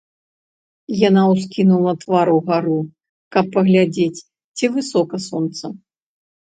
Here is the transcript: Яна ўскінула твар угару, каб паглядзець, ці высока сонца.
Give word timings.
Яна 1.07 1.23
ўскінула 1.33 1.93
твар 2.05 2.27
угару, 2.37 2.79
каб 3.37 3.45
паглядзець, 3.59 4.25
ці 4.59 4.75
высока 4.79 5.15
сонца. 5.33 5.65